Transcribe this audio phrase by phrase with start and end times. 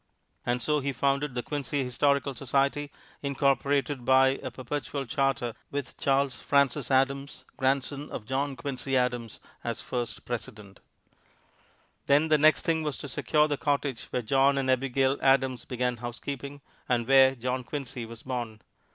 [0.47, 2.89] And so he founded the Quincy Historical Society,
[3.21, 9.79] incorporated by a perpetual charter, with Charles Francis Adams, grandson of John Quincy Adams, as
[9.79, 10.79] first president.
[12.07, 15.97] Then, the next thing was to secure the cottage where John and Abigail Adams began
[15.97, 18.59] housekeeping, and where John Quincy was born.